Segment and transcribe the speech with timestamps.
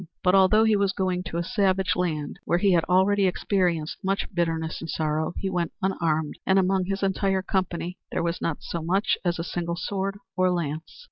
[0.23, 4.27] But although he was going to a savage land where he had already experienced much
[4.33, 8.81] bitterness and sorrow, he went unarmed, and among his entire company there was not so
[8.81, 10.99] much as a single sword or lance.